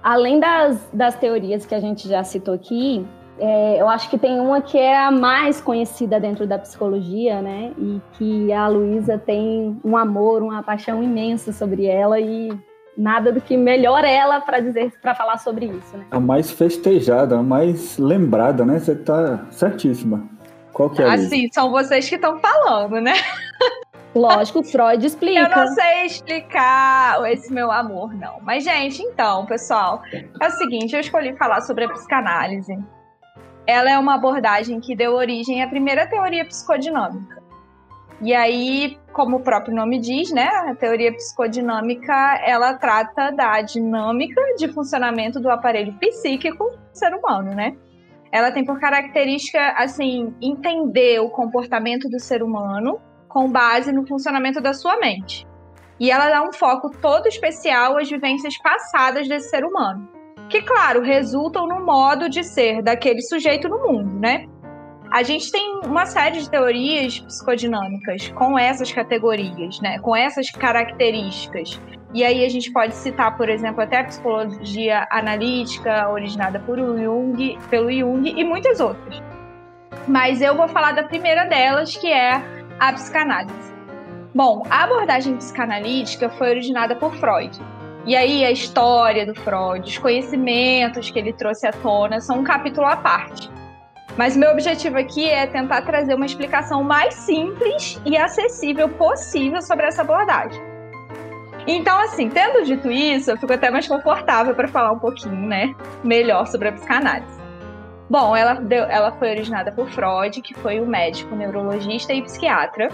Além 0.01 0.39
das, 0.39 0.87
das 0.93 1.15
teorias 1.15 1.65
que 1.65 1.75
a 1.75 1.79
gente 1.79 2.07
já 2.07 2.23
citou 2.23 2.53
aqui, 2.53 3.05
é, 3.39 3.81
eu 3.81 3.87
acho 3.87 4.09
que 4.09 4.17
tem 4.17 4.39
uma 4.39 4.61
que 4.61 4.77
é 4.77 4.97
a 4.97 5.11
mais 5.11 5.59
conhecida 5.59 6.19
dentro 6.19 6.47
da 6.47 6.57
psicologia, 6.57 7.41
né? 7.41 7.71
E 7.77 8.01
que 8.13 8.51
a 8.51 8.67
Luísa 8.67 9.17
tem 9.17 9.77
um 9.83 9.97
amor, 9.97 10.41
uma 10.41 10.63
paixão 10.63 11.03
imensa 11.03 11.51
sobre 11.51 11.85
ela 11.85 12.19
e 12.19 12.49
nada 12.97 13.31
do 13.31 13.39
que 13.39 13.55
melhor 13.55 14.03
ela 14.03 14.41
para 14.41 14.59
dizer, 14.59 14.91
para 15.01 15.13
falar 15.13 15.37
sobre 15.37 15.67
isso, 15.67 15.97
né? 15.97 16.05
A 16.11 16.19
mais 16.19 16.49
festejada, 16.51 17.37
a 17.37 17.43
mais 17.43 17.97
lembrada, 17.97 18.65
né? 18.65 18.79
Você 18.79 18.95
tá 18.95 19.45
certíssima. 19.51 20.27
Qual 20.73 20.89
que 20.89 21.01
é? 21.01 21.05
Assim, 21.05 21.47
são 21.51 21.71
vocês 21.71 22.07
que 22.09 22.15
estão 22.15 22.39
falando, 22.39 22.99
né? 22.99 23.13
Lógico, 24.15 24.63
Freud 24.65 25.05
explica. 25.05 25.41
Eu 25.41 25.49
não 25.49 25.67
sei 25.67 26.05
explicar 26.05 27.23
esse 27.31 27.53
meu 27.53 27.71
amor, 27.71 28.13
não. 28.13 28.39
Mas, 28.41 28.63
gente, 28.63 29.01
então, 29.01 29.45
pessoal, 29.45 30.01
é 30.13 30.47
o 30.47 30.51
seguinte: 30.51 30.93
eu 30.93 30.99
escolhi 30.99 31.35
falar 31.37 31.61
sobre 31.61 31.85
a 31.85 31.89
psicanálise 31.89 32.77
ela 33.67 33.91
é 33.91 33.99
uma 33.99 34.15
abordagem 34.15 34.79
que 34.79 34.95
deu 34.95 35.13
origem 35.13 35.61
à 35.61 35.67
primeira 35.67 36.07
teoria 36.07 36.45
psicodinâmica. 36.45 37.43
E 38.21 38.33
aí, 38.33 38.97
como 39.13 39.37
o 39.37 39.39
próprio 39.39 39.75
nome 39.75 39.99
diz, 39.99 40.31
né, 40.31 40.47
a 40.47 40.75
teoria 40.75 41.13
psicodinâmica, 41.13 42.41
ela 42.43 42.73
trata 42.73 43.31
da 43.31 43.61
dinâmica 43.61 44.41
de 44.57 44.67
funcionamento 44.69 45.39
do 45.39 45.51
aparelho 45.51 45.93
psíquico 45.99 46.71
do 46.71 46.97
ser 46.97 47.13
humano, 47.13 47.53
né? 47.53 47.75
Ela 48.31 48.51
tem 48.51 48.65
por 48.65 48.79
característica, 48.79 49.59
assim, 49.77 50.35
entender 50.41 51.19
o 51.19 51.29
comportamento 51.29 52.09
do 52.09 52.19
ser 52.19 52.41
humano 52.41 52.99
com 53.27 53.49
base 53.49 53.91
no 53.91 54.05
funcionamento 54.05 54.59
da 54.59 54.73
sua 54.73 54.97
mente. 54.97 55.47
E 55.99 56.11
ela 56.11 56.29
dá 56.29 56.41
um 56.41 56.51
foco 56.51 56.89
todo 57.01 57.27
especial 57.27 57.97
às 57.97 58.09
vivências 58.09 58.57
passadas 58.57 59.27
desse 59.27 59.49
ser 59.49 59.63
humano 59.63 60.17
que, 60.49 60.61
claro, 60.61 61.01
resultam 61.01 61.67
no 61.67 61.85
modo 61.85 62.29
de 62.29 62.43
ser 62.43 62.81
daquele 62.81 63.21
sujeito 63.21 63.67
no 63.67 63.79
mundo, 63.79 64.19
né? 64.19 64.45
A 65.09 65.23
gente 65.23 65.49
tem 65.51 65.79
uma 65.85 66.05
série 66.05 66.41
de 66.41 66.49
teorias 66.49 67.19
psicodinâmicas 67.19 68.27
com 68.29 68.59
essas 68.59 68.91
categorias, 68.91 69.79
né? 69.79 69.99
Com 69.99 70.15
essas 70.15 70.49
características. 70.51 71.79
E 72.13 72.23
aí 72.23 72.43
a 72.43 72.49
gente 72.49 72.71
pode 72.71 72.93
citar, 72.93 73.37
por 73.37 73.49
exemplo, 73.49 73.81
até 73.81 73.99
a 73.99 74.03
psicologia 74.03 75.07
analítica, 75.09 76.09
originada 76.09 76.59
por 76.59 76.77
Jung, 76.77 77.57
pelo 77.69 77.91
Jung 77.91 78.33
e 78.35 78.43
muitas 78.43 78.79
outras. 78.79 79.21
Mas 80.07 80.41
eu 80.41 80.55
vou 80.55 80.67
falar 80.67 80.91
da 80.91 81.03
primeira 81.03 81.45
delas, 81.45 81.95
que 81.95 82.11
é 82.11 82.41
a 82.79 82.91
psicanálise. 82.93 83.73
Bom, 84.35 84.63
a 84.69 84.83
abordagem 84.83 85.37
psicanalítica 85.37 86.29
foi 86.29 86.49
originada 86.49 86.95
por 86.95 87.13
Freud. 87.15 87.57
E 88.05 88.15
aí 88.15 88.45
a 88.45 88.51
história 88.51 89.25
do 89.25 89.35
Freud, 89.35 89.87
os 89.87 89.97
conhecimentos 89.97 91.09
que 91.09 91.19
ele 91.19 91.33
trouxe 91.33 91.67
à 91.67 91.71
tona 91.71 92.19
são 92.21 92.39
um 92.39 92.43
capítulo 92.43 92.87
à 92.87 92.95
parte. 92.95 93.49
Mas 94.17 94.35
meu 94.35 94.51
objetivo 94.51 94.97
aqui 94.97 95.29
é 95.29 95.45
tentar 95.45 95.83
trazer 95.83 96.15
uma 96.15 96.25
explicação 96.25 96.83
mais 96.83 97.13
simples 97.13 98.01
e 98.03 98.17
acessível 98.17 98.89
possível 98.89 99.61
sobre 99.61 99.85
essa 99.85 100.01
abordagem. 100.01 100.59
Então, 101.67 101.99
assim, 101.99 102.29
tendo 102.29 102.65
dito 102.65 102.89
isso, 102.89 103.29
eu 103.29 103.37
fico 103.37 103.53
até 103.53 103.69
mais 103.69 103.87
confortável 103.87 104.55
para 104.55 104.67
falar 104.67 104.91
um 104.91 104.99
pouquinho, 104.99 105.47
né, 105.47 105.75
melhor 106.03 106.47
sobre 106.47 106.69
a 106.69 106.71
psicanálise. 106.71 107.37
Bom, 108.09 108.35
ela, 108.35 108.53
deu, 108.53 108.85
ela 108.85 109.11
foi 109.11 109.31
originada 109.31 109.71
por 109.71 109.89
Freud, 109.89 110.41
que 110.41 110.53
foi 110.53 110.79
um 110.79 110.85
médico, 110.85 111.35
neurologista 111.35 112.13
e 112.13 112.21
psiquiatra, 112.21 112.89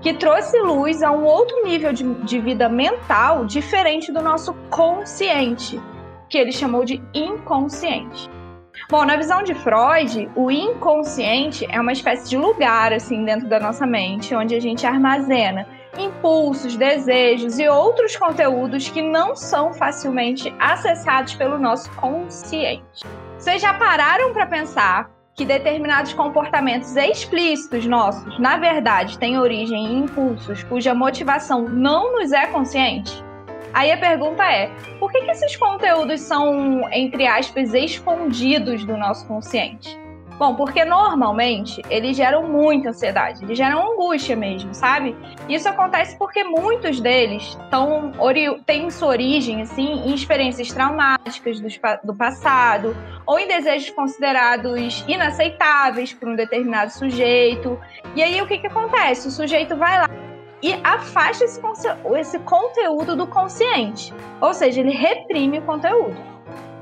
que 0.00 0.12
trouxe 0.12 0.58
luz 0.60 1.02
a 1.04 1.10
um 1.12 1.24
outro 1.24 1.64
nível 1.64 1.92
de, 1.92 2.02
de 2.24 2.40
vida 2.40 2.68
mental 2.68 3.46
diferente 3.46 4.10
do 4.10 4.20
nosso 4.20 4.52
consciente, 4.70 5.80
que 6.28 6.36
ele 6.36 6.50
chamou 6.50 6.84
de 6.84 7.00
inconsciente. 7.14 8.28
Bom, 8.88 9.04
na 9.04 9.16
visão 9.16 9.42
de 9.42 9.54
Freud, 9.54 10.30
o 10.36 10.50
inconsciente 10.50 11.66
é 11.70 11.80
uma 11.80 11.92
espécie 11.92 12.28
de 12.28 12.36
lugar 12.36 12.92
assim 12.92 13.24
dentro 13.24 13.48
da 13.48 13.58
nossa 13.58 13.86
mente, 13.86 14.34
onde 14.34 14.54
a 14.54 14.60
gente 14.60 14.86
armazena 14.86 15.66
impulsos, 15.98 16.76
desejos 16.76 17.58
e 17.58 17.68
outros 17.68 18.16
conteúdos 18.16 18.88
que 18.88 19.02
não 19.02 19.34
são 19.34 19.72
facilmente 19.72 20.54
acessados 20.58 21.34
pelo 21.34 21.58
nosso 21.58 21.90
consciente. 21.92 23.04
Vocês 23.38 23.60
já 23.60 23.74
pararam 23.74 24.32
para 24.32 24.46
pensar 24.46 25.10
que 25.34 25.44
determinados 25.44 26.14
comportamentos 26.14 26.96
explícitos 26.96 27.86
nossos, 27.86 28.38
na 28.38 28.56
verdade, 28.56 29.18
têm 29.18 29.38
origem 29.38 29.86
em 29.86 29.98
impulsos 30.04 30.62
cuja 30.64 30.94
motivação 30.94 31.62
não 31.62 32.14
nos 32.14 32.32
é 32.32 32.46
consciente? 32.46 33.25
Aí 33.76 33.92
a 33.92 33.98
pergunta 33.98 34.42
é: 34.42 34.70
por 34.98 35.12
que, 35.12 35.20
que 35.20 35.30
esses 35.30 35.54
conteúdos 35.54 36.22
são, 36.22 36.90
entre 36.90 37.26
aspas, 37.26 37.74
escondidos 37.74 38.86
do 38.86 38.96
nosso 38.96 39.26
consciente? 39.26 39.98
Bom, 40.38 40.54
porque 40.54 40.82
normalmente 40.84 41.82
eles 41.90 42.16
geram 42.16 42.46
muita 42.48 42.90
ansiedade, 42.90 43.44
eles 43.44 43.56
geram 43.56 43.92
angústia 43.92 44.34
mesmo, 44.34 44.74
sabe? 44.74 45.14
Isso 45.48 45.68
acontece 45.68 46.16
porque 46.18 46.42
muitos 46.44 47.00
deles 47.00 47.56
tão, 47.70 48.12
têm 48.64 48.90
sua 48.90 49.08
origem 49.08 49.62
assim, 49.62 50.06
em 50.06 50.14
experiências 50.14 50.68
traumáticas 50.68 51.60
do, 51.60 51.68
do 52.04 52.14
passado 52.14 52.94
ou 53.26 53.38
em 53.38 53.48
desejos 53.48 53.90
considerados 53.90 55.04
inaceitáveis 55.08 56.12
por 56.12 56.28
um 56.28 56.36
determinado 56.36 56.92
sujeito. 56.92 57.78
E 58.14 58.22
aí 58.22 58.40
o 58.40 58.46
que, 58.46 58.58
que 58.58 58.66
acontece? 58.66 59.28
O 59.28 59.30
sujeito 59.30 59.74
vai 59.74 59.98
lá 59.98 60.08
e 60.66 60.80
afasta 60.82 61.44
esse, 61.44 61.60
esse 62.18 62.40
conteúdo 62.40 63.14
do 63.14 63.24
consciente, 63.24 64.12
ou 64.40 64.52
seja, 64.52 64.80
ele 64.80 64.90
reprime 64.90 65.60
o 65.60 65.62
conteúdo. 65.62 66.16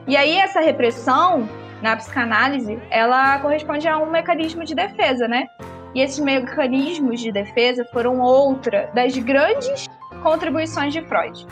E 0.09 0.17
aí 0.17 0.39
essa 0.39 0.59
repressão 0.61 1.47
na 1.83 1.95
psicanálise, 1.95 2.81
ela 2.91 3.39
corresponde 3.41 3.87
a 3.87 3.99
um 3.99 4.11
mecanismo 4.11 4.65
de 4.65 4.75
defesa, 4.75 5.29
né? 5.29 5.47
E 5.95 6.01
esses 6.01 6.19
mecanismos 6.19 7.21
de 7.21 7.31
defesa 7.31 7.85
foram 7.93 8.21
outra 8.21 8.91
das 8.95 9.19
grandes 9.19 9.87
contribuições 10.23 10.95
de 10.95 11.03
Freud. 11.03 11.47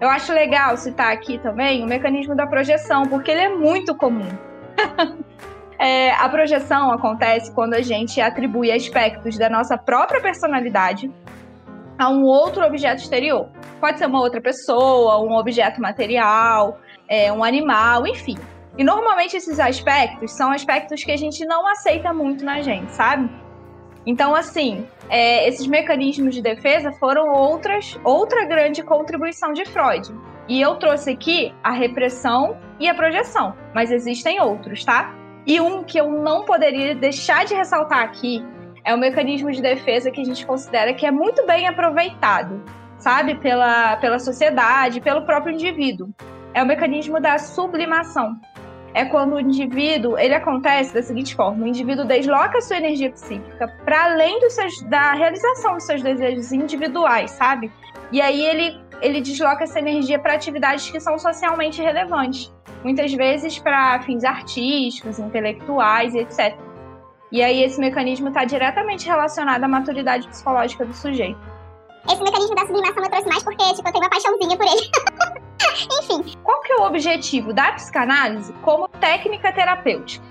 Eu 0.00 0.08
acho 0.08 0.32
legal 0.32 0.76
citar 0.76 1.12
aqui 1.12 1.38
também 1.38 1.84
o 1.84 1.86
mecanismo 1.86 2.34
da 2.34 2.48
projeção, 2.48 3.04
porque 3.04 3.30
ele 3.30 3.42
é 3.42 3.48
muito 3.48 3.94
comum. 3.94 4.28
é, 5.78 6.10
a 6.14 6.28
projeção 6.28 6.90
acontece 6.90 7.54
quando 7.54 7.74
a 7.74 7.80
gente 7.80 8.20
atribui 8.20 8.72
aspectos 8.72 9.38
da 9.38 9.48
nossa 9.48 9.78
própria 9.78 10.20
personalidade 10.20 11.08
a 11.98 12.08
um 12.08 12.24
outro 12.24 12.64
objeto 12.64 13.02
exterior. 13.02 13.48
Pode 13.80 13.98
ser 13.98 14.06
uma 14.06 14.20
outra 14.20 14.40
pessoa, 14.40 15.22
um 15.22 15.34
objeto 15.36 15.80
material, 15.80 16.78
é, 17.08 17.32
um 17.32 17.42
animal, 17.42 18.06
enfim. 18.06 18.36
E 18.78 18.84
normalmente 18.84 19.36
esses 19.36 19.58
aspectos 19.58 20.32
são 20.32 20.50
aspectos 20.50 21.02
que 21.02 21.10
a 21.10 21.16
gente 21.16 21.44
não 21.46 21.66
aceita 21.66 22.12
muito 22.12 22.44
na 22.44 22.60
gente, 22.60 22.92
sabe? 22.92 23.30
Então, 24.04 24.34
assim, 24.34 24.86
é, 25.08 25.48
esses 25.48 25.66
mecanismos 25.66 26.34
de 26.34 26.42
defesa 26.42 26.92
foram 26.92 27.32
outras, 27.32 27.98
outra 28.04 28.44
grande 28.44 28.82
contribuição 28.82 29.52
de 29.52 29.64
Freud. 29.64 30.14
E 30.48 30.60
eu 30.60 30.76
trouxe 30.76 31.10
aqui 31.10 31.52
a 31.64 31.72
repressão 31.72 32.56
e 32.78 32.88
a 32.88 32.94
projeção, 32.94 33.54
mas 33.74 33.90
existem 33.90 34.40
outros, 34.40 34.84
tá? 34.84 35.12
E 35.44 35.60
um 35.60 35.82
que 35.82 35.98
eu 35.98 36.08
não 36.10 36.44
poderia 36.44 36.94
deixar 36.94 37.44
de 37.44 37.54
ressaltar 37.54 38.00
aqui 38.00 38.44
é 38.86 38.94
o 38.94 38.98
mecanismo 38.98 39.50
de 39.50 39.60
defesa 39.60 40.12
que 40.12 40.20
a 40.20 40.24
gente 40.24 40.46
considera 40.46 40.94
que 40.94 41.04
é 41.04 41.10
muito 41.10 41.44
bem 41.44 41.66
aproveitado, 41.66 42.62
sabe, 42.96 43.34
pela, 43.34 43.96
pela 43.96 44.20
sociedade, 44.20 45.00
pelo 45.00 45.22
próprio 45.22 45.52
indivíduo. 45.52 46.08
É 46.54 46.62
o 46.62 46.66
mecanismo 46.66 47.20
da 47.20 47.36
sublimação. 47.36 48.36
É 48.94 49.04
quando 49.04 49.34
o 49.34 49.40
indivíduo, 49.40 50.16
ele 50.16 50.34
acontece 50.34 50.94
da 50.94 51.02
seguinte 51.02 51.34
forma: 51.34 51.64
o 51.64 51.66
indivíduo 51.66 52.04
desloca 52.04 52.60
sua 52.60 52.76
energia 52.76 53.10
psíquica 53.10 53.66
para 53.84 54.04
além 54.04 54.38
dos 54.38 54.54
seus, 54.54 54.80
da 54.82 55.12
realização 55.14 55.74
dos 55.74 55.84
seus 55.84 56.00
desejos 56.00 56.52
individuais, 56.52 57.32
sabe? 57.32 57.70
E 58.12 58.22
aí 58.22 58.40
ele, 58.40 58.80
ele 59.02 59.20
desloca 59.20 59.64
essa 59.64 59.80
energia 59.80 60.18
para 60.18 60.34
atividades 60.34 60.88
que 60.88 61.00
são 61.00 61.18
socialmente 61.18 61.82
relevantes, 61.82 62.54
muitas 62.84 63.12
vezes 63.12 63.58
para 63.58 64.00
fins 64.02 64.22
artísticos, 64.22 65.18
intelectuais 65.18 66.14
etc. 66.14 66.65
E 67.32 67.42
aí 67.42 67.62
esse 67.62 67.80
mecanismo 67.80 68.28
está 68.28 68.44
diretamente 68.44 69.06
relacionado 69.06 69.64
à 69.64 69.68
maturidade 69.68 70.28
psicológica 70.28 70.84
do 70.84 70.94
sujeito. 70.94 71.38
Esse 72.08 72.22
mecanismo 72.22 72.54
da 72.54 72.66
sublimação 72.66 73.02
eu 73.02 73.10
trouxe 73.10 73.28
mais 73.28 73.42
porque, 73.42 73.64
tipo, 73.74 73.88
eu 73.88 73.92
tenho 73.92 74.04
uma 74.04 74.10
paixãozinha 74.10 74.56
por 74.56 74.66
ele. 74.66 74.90
Enfim. 76.02 76.36
Qual 76.42 76.60
que 76.60 76.72
é 76.72 76.76
o 76.76 76.86
objetivo 76.86 77.52
da 77.52 77.72
psicanálise 77.72 78.52
como 78.62 78.88
técnica 78.88 79.52
terapêutica? 79.52 80.24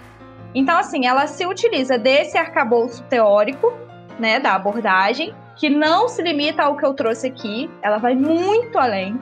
Então, 0.54 0.78
assim, 0.78 1.06
ela 1.06 1.28
se 1.28 1.46
utiliza 1.46 1.98
desse 1.98 2.38
arcabouço 2.38 3.04
teórico, 3.04 3.74
né, 4.18 4.40
da 4.40 4.54
abordagem, 4.54 5.36
que 5.58 5.70
não 5.70 6.08
se 6.08 6.22
limita 6.22 6.64
ao 6.64 6.78
que 6.78 6.86
eu 6.86 6.94
trouxe 6.94 7.28
aqui, 7.28 7.70
ela 7.82 7.98
vai 7.98 8.16
muito 8.16 8.78
além. 8.78 9.22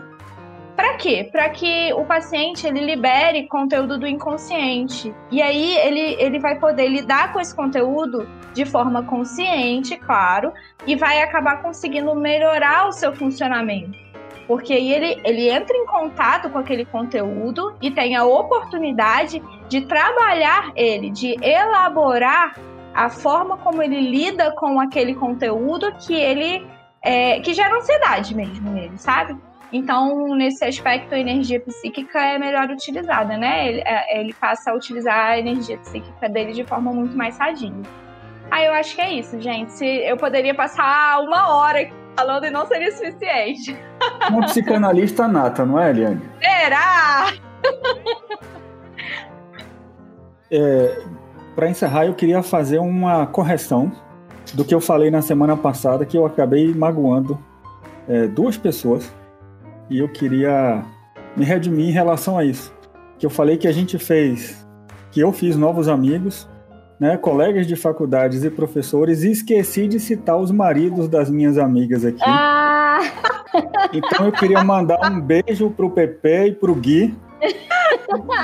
Para 0.76 0.96
quê? 0.98 1.30
Para 1.32 1.50
que 1.50 1.94
o 1.94 2.04
paciente 2.04 2.66
ele 2.66 2.82
libere 2.82 3.48
conteúdo 3.48 3.98
do 4.00 4.08
inconsciente. 4.08 5.14
E 5.30 5.42
aí 5.42 5.78
ele, 5.78 6.16
ele 6.20 6.40
vai 6.40 6.58
poder 6.60 6.88
lidar 6.88 7.32
com 7.32 7.40
esse 7.40 7.56
conteúdo 7.56 8.28
de 8.54 8.66
forma 8.66 9.04
consciente, 9.04 9.98
claro, 9.98 10.52
e 10.86 10.96
vai 10.96 11.22
acabar 11.22 11.62
conseguindo 11.62 12.16
melhorar 12.16 12.88
o 12.88 12.92
seu 12.92 13.16
funcionamento. 13.16 13.98
Porque 14.48 14.74
aí 14.74 14.92
ele, 14.92 15.22
ele 15.24 15.50
entra 15.50 15.76
em 15.76 15.86
contato 15.86 16.50
com 16.50 16.58
aquele 16.58 16.86
conteúdo 16.86 17.76
e 17.82 17.90
tem 17.92 18.16
a 18.16 18.26
oportunidade 18.26 19.42
de 19.70 19.82
trabalhar 19.82 20.72
ele, 20.76 21.10
de 21.12 21.36
elaborar 21.42 22.56
a 22.94 23.10
forma 23.10 23.58
como 23.58 23.82
ele 23.82 24.02
lida 24.02 24.52
com 24.52 24.80
aquele 24.80 25.16
conteúdo 25.16 25.92
que 25.94 26.14
ele 26.14 26.66
é, 27.02 27.40
que 27.42 27.54
gera 27.54 27.76
ansiedade 27.76 28.36
mesmo 28.36 28.72
nele, 28.72 28.98
sabe? 28.98 29.36
Então, 29.74 30.36
nesse 30.36 30.64
aspecto, 30.64 31.16
a 31.16 31.20
energia 31.20 31.60
psíquica 31.60 32.20
é 32.20 32.38
melhor 32.38 32.70
utilizada, 32.70 33.36
né? 33.36 33.68
Ele, 33.68 33.82
é, 33.84 34.20
ele 34.20 34.32
passa 34.32 34.70
a 34.70 34.76
utilizar 34.76 35.32
a 35.32 35.40
energia 35.40 35.80
psíquica 35.80 36.30
dele 36.30 36.54
de 36.54 36.64
forma 36.64 36.94
muito 36.94 37.18
mais 37.18 37.34
sadia. 37.34 37.74
Ah, 38.52 38.64
eu 38.64 38.72
acho 38.74 38.96
que 38.96 39.02
é 39.02 39.12
isso, 39.12 39.42
gente. 39.42 39.84
Eu 39.84 40.16
poderia 40.16 40.54
passar 40.54 41.20
uma 41.22 41.56
hora 41.56 41.90
falando 42.16 42.46
e 42.46 42.52
não 42.52 42.68
seria 42.68 42.92
suficiente. 42.92 43.76
Uma 44.30 44.46
psicanalista 44.46 45.28
nata, 45.28 45.66
não 45.66 45.80
é, 45.80 45.90
Eliane? 45.90 46.22
Será? 46.40 47.34
É, 50.52 51.02
Para 51.56 51.68
encerrar, 51.68 52.06
eu 52.06 52.14
queria 52.14 52.44
fazer 52.44 52.78
uma 52.78 53.26
correção 53.26 53.92
do 54.54 54.64
que 54.64 54.76
eu 54.76 54.80
falei 54.80 55.10
na 55.10 55.24
semana 55.24 55.58
passada, 55.58 56.06
que 56.06 56.16
eu 56.16 56.28
acabei 56.28 56.72
magoando 56.76 57.44
é, 58.08 58.28
duas 58.28 58.56
pessoas 58.56 59.12
e 59.90 60.00
eu 60.00 60.10
queria 60.10 60.84
me 61.36 61.46
redimir 61.46 61.88
em 61.88 61.92
relação 61.92 62.38
a 62.38 62.44
isso. 62.44 62.74
Que 63.18 63.26
eu 63.26 63.30
falei 63.30 63.58
que 63.58 63.68
a 63.68 63.72
gente 63.72 63.98
fez, 63.98 64.68
que 65.12 65.20
eu 65.20 65.32
fiz 65.32 65.56
novos 65.56 65.88
amigos, 65.88 66.50
né, 67.00 67.18
colegas 67.18 67.68
de 67.68 67.76
faculdades 67.76 68.44
e 68.44 68.50
professores, 68.50 69.24
e 69.24 69.32
esqueci 69.32 69.88
de 69.88 70.00
citar 70.00 70.38
os 70.38 70.52
maridos 70.52 71.08
das 71.08 71.30
minhas 71.30 71.58
amigas 71.58 72.06
aqui. 72.06 72.24
Ah! 72.24 73.00
Então 73.94 74.26
eu 74.26 74.32
queria 74.32 74.64
mandar 74.64 75.00
um 75.12 75.20
beijo 75.20 75.70
pro 75.70 75.90
Pepe 75.90 76.48
e 76.48 76.52
pro 76.54 76.74
Gui 76.74 77.16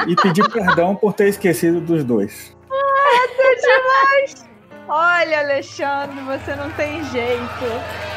e 0.07 0.15
pedir 0.15 0.47
perdão 0.51 0.95
por 0.95 1.13
ter 1.13 1.29
esquecido 1.29 1.79
dos 1.81 2.03
dois. 2.03 2.55
É 2.71 3.55
demais! 3.55 4.49
Olha, 4.87 5.39
Alexandre, 5.39 6.19
você 6.21 6.55
não 6.55 6.69
tem 6.71 7.03
jeito. 7.05 8.08